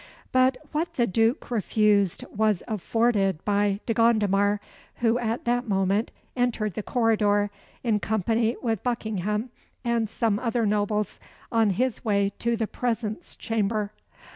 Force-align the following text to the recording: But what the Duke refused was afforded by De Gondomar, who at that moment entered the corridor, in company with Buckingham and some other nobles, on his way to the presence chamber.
But 0.31 0.57
what 0.71 0.95
the 0.95 1.05
Duke 1.05 1.51
refused 1.51 2.25
was 2.35 2.63
afforded 2.67 3.45
by 3.45 3.81
De 3.85 3.93
Gondomar, 3.93 4.59
who 4.95 5.19
at 5.19 5.45
that 5.45 5.67
moment 5.67 6.11
entered 6.35 6.73
the 6.73 6.81
corridor, 6.81 7.51
in 7.83 7.99
company 7.99 8.55
with 8.63 8.81
Buckingham 8.81 9.51
and 9.85 10.09
some 10.09 10.39
other 10.39 10.65
nobles, 10.65 11.19
on 11.51 11.69
his 11.69 12.03
way 12.03 12.31
to 12.39 12.57
the 12.57 12.65
presence 12.65 13.35
chamber. 13.35 13.91